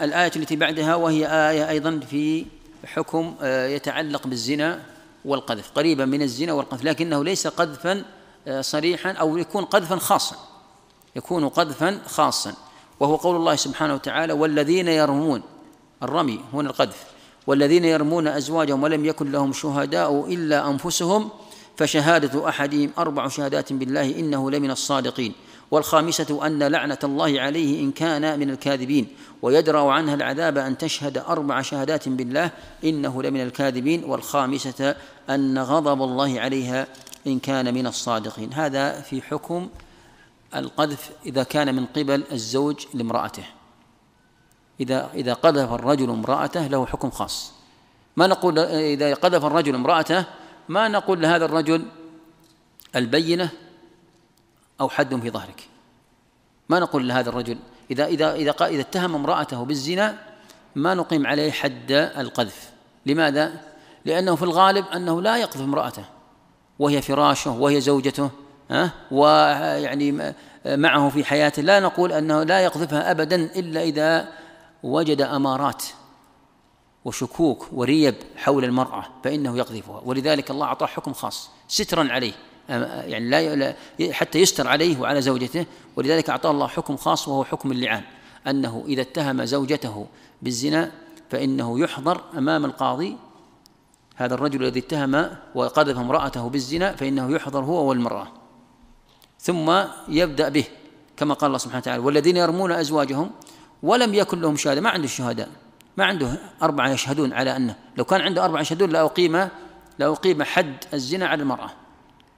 [0.00, 2.46] الآية التي بعدها وهي آية أيضا في
[2.84, 4.80] حكم آه، يتعلق بالزنا
[5.24, 5.70] والقذف.
[5.74, 8.04] قريبا من الزنا والقذف لكنه ليس قذفا
[8.48, 10.36] آه، صريحا أو يكون قذفا خاصا.
[11.16, 12.54] يكون قذفا خاصا.
[13.00, 15.42] وهو قول الله سبحانه وتعالى والذين يرمون
[16.02, 17.04] الرمي هنا القذف.
[17.46, 21.30] والذين يرمون أزواجهم ولم يكن لهم شهداء إلا أنفسهم
[21.76, 25.32] فشهادة أحدهم أربع شهادات بالله إنه لمن الصادقين.
[25.70, 29.06] والخامسة أن لعنة الله عليه إن كان من الكاذبين
[29.42, 32.50] ويدرأ عنها العذاب أن تشهد أربع شهادات بالله
[32.84, 34.94] إنه لمن الكاذبين والخامسة
[35.30, 36.86] أن غضب الله عليها
[37.26, 38.52] إن كان من الصادقين.
[38.52, 39.68] هذا في حكم
[40.56, 43.44] القذف إذا كان من قبل الزوج لامرأته.
[44.80, 47.52] إذا إذا قذف الرجل امرأته له حكم خاص.
[48.16, 50.24] ما نقول إذا قذف الرجل امرأته
[50.68, 51.82] ما نقول لهذا الرجل
[52.96, 53.50] البينة
[54.80, 55.68] أو حد في ظهرك.
[56.68, 57.58] ما نقول لهذا الرجل
[57.90, 60.18] إذا إذا إذا إذا اتهم امرأته بالزنا
[60.74, 62.70] ما نقيم عليه حد القذف.
[63.06, 63.60] لماذا؟
[64.04, 66.04] لأنه في الغالب أنه لا يقذف امرأته.
[66.78, 68.30] وهي فراشه وهي زوجته
[68.70, 70.34] ها؟ ويعني
[70.66, 71.62] معه في حياته.
[71.62, 74.28] لا نقول أنه لا يقذفها أبدا إلا إذا
[74.82, 75.82] وجد أمارات
[77.04, 80.00] وشكوك وريب حول المرأة فإنه يقذفها.
[80.04, 82.32] ولذلك الله أعطاه حكم خاص سترا عليه.
[82.68, 83.74] يعني لا
[84.10, 85.66] حتى يستر عليه وعلى زوجته
[85.96, 88.02] ولذلك أعطاه الله حكم خاص وهو حكم اللعان
[88.46, 90.06] أنه إذا اتهم زوجته
[90.42, 90.92] بالزنا
[91.30, 93.16] فإنه يحضر أمام القاضي
[94.16, 98.28] هذا الرجل الذي اتهم وقذف امرأته بالزنا فإنه يحضر هو والمرأة.
[99.40, 99.72] ثم
[100.08, 100.64] يبدأ به
[101.16, 103.30] كما قال الله سبحانه وتعالى والذين يرمون أزواجهم
[103.82, 104.80] ولم يكن لهم شهادة.
[104.80, 105.48] ما عنده الشهداء
[105.96, 109.48] ما عنده أربعة يشهدون على أنه لو كان عنده أربعة يشهدون لأقيم
[109.98, 111.70] لأقيم حد الزنا على المرأة.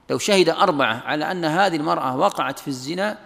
[0.09, 3.17] لو شهد أربعة على أن هذه المرأة وقعت في الزنا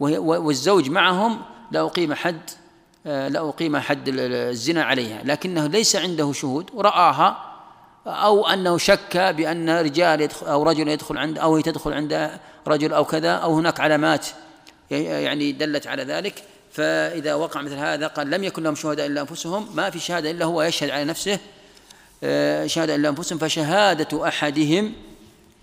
[0.00, 2.50] والزوج معهم لأقيم حد
[3.04, 5.20] لأقيم حد الزنا عليها.
[5.24, 7.36] لكنه ليس عنده شهود ورآها
[8.06, 12.30] أو أنه شك بأن رجال يدخل أو رجل يدخل عند أو هي تدخل عند
[12.66, 14.26] رجل أو كذا أو هناك علامات
[14.90, 16.42] يعني دلت على ذلك.
[16.76, 20.44] فإذا وقع مثل هذا قال لم يكن لهم شهداء إلا أنفسهم ما في شهادة إلا
[20.44, 21.38] هو يشهد على نفسه
[22.24, 24.92] آه، شهادة إلا أنفسهم فشهادة أحدهم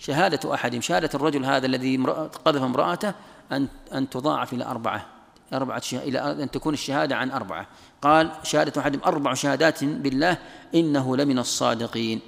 [0.06, 1.98] شهادة أحدهم شهادة الرجل هذا الذي
[2.46, 3.14] قذف امرأته
[3.52, 5.06] أن أن تضاعف إلى أربعة
[5.54, 7.68] أربعة إلى أن تكون الشهادة عن أربعة.
[8.02, 10.38] قال شهادة أحدهم أربع شهادات بالله
[10.76, 12.22] إنه لمن الصادقين.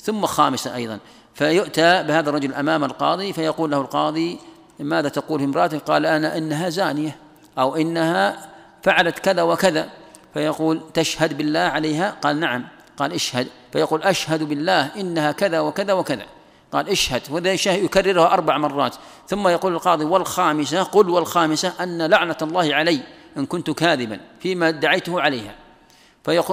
[0.00, 0.98] ثم خامسة أيضا
[1.34, 4.38] فيؤتى بهذا الرجل أمام القاضي فيقول له القاضي
[4.80, 7.16] ماذا تقول امرأته قال أنا إنها زانية
[7.58, 8.48] أو إنها
[8.82, 9.88] فعلت كذا وكذا.
[10.34, 12.64] فيقول تشهد بالله عليها؟ قال نعم.
[12.96, 13.48] قال اشهد.
[13.72, 16.37] فيقول أشهد بالله إنها كذا وكذا وكذا.
[16.72, 18.96] قال اشهد وذا يكررها أربع مرات.
[19.28, 23.00] ثم يقول القاضي والخامسة قل والخامسة أن لعنة الله علي
[23.36, 25.54] إن كنت كاذبا فيما ادعيته عليها.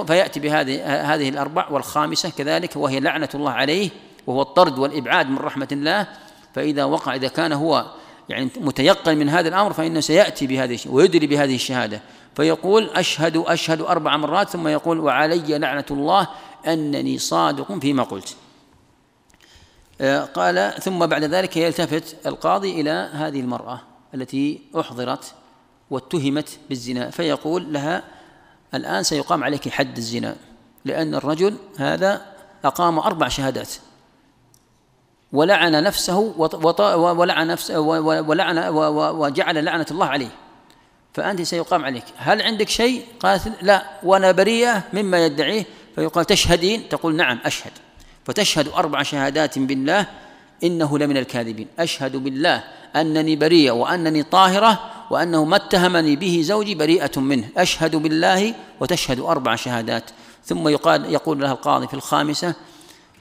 [0.06, 0.84] فيأتي بهذه
[1.14, 3.90] هذه الأربع والخامسة كذلك وهي لعنة الله عليه
[4.26, 6.06] وهو الطرد والإبعاد من رحمة الله.
[6.54, 7.86] فإذا وقع إذا كان هو
[8.28, 12.00] يعني متيقن من هذا الأمر فإنه سيأتي بهذه ويدري بهذه الشهادة.
[12.36, 16.28] فيقول أشهد أشهد أربع مرات ثم يقول وعلي لعنة الله
[16.66, 18.36] أنني صادق فيما قلت.
[20.34, 23.80] قال ثم بعد ذلك يلتفت القاضي إلى هذه المرأة
[24.14, 25.34] التي أحضرت
[25.90, 28.02] واتهمت بالزنا فيقول لها
[28.74, 30.36] الآن سيقام عليك حد الزنا
[30.84, 32.22] لأن الرجل هذا
[32.64, 33.68] أقام أربع شهادات.
[35.32, 36.18] ولعن نفسه
[36.94, 38.58] ولعن نفسه ولعن
[38.94, 40.28] وجعل لعنة الله عليه.
[41.14, 42.04] فأنت سيقام عليك.
[42.16, 43.84] هل عندك شيء؟ قالت لا.
[44.02, 45.64] وأنا بريئة مما يدعيه.
[45.94, 47.72] فيقال تشهدين؟ تقول نعم أشهد.
[48.26, 50.06] فتشهد أربع شهادات بالله
[50.64, 51.66] إنه لمن الكاذبين.
[51.78, 52.64] أشهد بالله
[52.96, 57.48] أنني بريئة وأنني طاهرة وأنه ما اتهمني به زوجي بريئة منه.
[57.56, 60.10] أشهد بالله وتشهد أربع شهادات.
[60.44, 62.54] ثم يقال يقول لها القاضي في الخامسة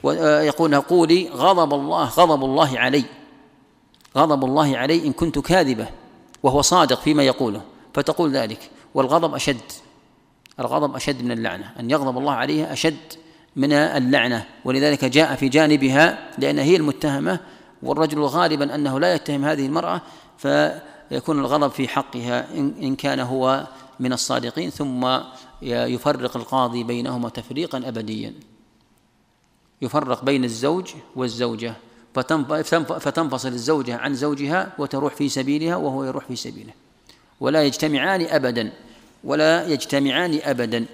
[0.03, 3.03] ويقول لها قولي غضب الله غضب الله علي.
[4.17, 5.87] غضب الله علي إن كنت كاذبة
[6.43, 7.61] وهو صادق فيما يقوله.
[7.93, 8.69] فتقول ذلك.
[8.93, 9.71] والغضب أشد.
[10.59, 11.71] الغضب أشد من اللعنة.
[11.79, 13.24] أن يغضب الله عليها أشد.
[13.55, 14.45] من اللعنة.
[14.65, 17.39] ولذلك جاء في جانبها لأن هي المتهمة
[17.83, 20.01] والرجل غالبا أنه لا يتهم هذه المرأة
[20.37, 23.67] فيكون الغضب في حقها إن كان هو
[23.99, 25.07] من الصادقين ثم
[25.61, 28.33] يفرق القاضي بينهما تفريقا أبديا.
[29.81, 31.73] يفرق بين الزوج والزوجة
[32.99, 36.73] فتنفصل الزوجة عن زوجها وتروح في سبيلها وهو يروح في سبيله.
[37.39, 38.71] ولا يجتمعان أبدا
[39.23, 40.85] ولا يجتمعان أبدا.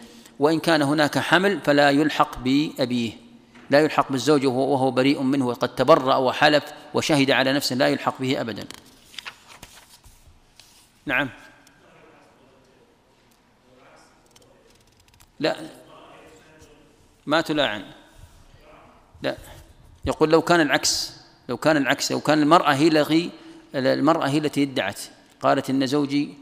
[0.41, 3.11] وإن كان هناك حمل فلا يلحق بأبيه.
[3.69, 8.41] لا يلحق بالزوج وهو بريء منه وقد تبرأ وحلف وشهد على نفسه لا يلحق به
[8.41, 8.65] أبدا.
[11.05, 11.29] نعم.
[15.39, 15.55] لا.
[17.25, 17.85] ما تلاعن.
[19.21, 19.37] لا.
[20.05, 21.13] يقول لو كان العكس
[21.49, 23.31] لو كان العكس لو كان المرأة هي التي
[23.75, 24.99] المرأة هي التي ادعت.
[25.41, 26.40] قالت إن زوجي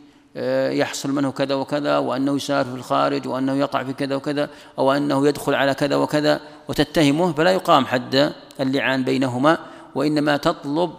[0.79, 4.49] يحصل منه كذا وكذا وأنه يسافر في الخارج وأنه يقع في كذا وكذا
[4.79, 9.57] أو أنه يدخل على كذا وكذا وتتهمه فلا يقام حد اللعان بينهما
[9.95, 10.93] وإنما تطلب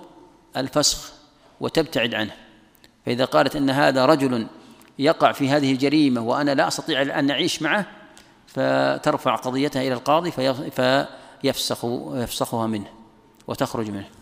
[0.57, 1.13] الفسخ
[1.61, 2.33] وتبتعد عنه.
[3.07, 4.47] فإذا قالت أن هذا رجل
[4.99, 7.87] يقع في هذه الجريمة وأنا لا أستطيع أن أعيش معه
[8.47, 10.31] فترفع قضيتها إلى القاضي
[10.71, 11.85] فيفسخ
[12.15, 12.89] يفسخها منه
[13.47, 14.20] وتخرج منه.